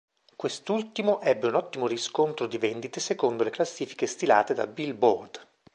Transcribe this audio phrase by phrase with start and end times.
[0.35, 5.47] Quest'ultimo ebbe un ottimo riscontro di vendite secondo le classifiche stilate da Billboard.